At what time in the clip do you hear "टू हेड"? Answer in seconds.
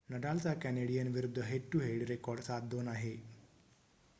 1.71-2.03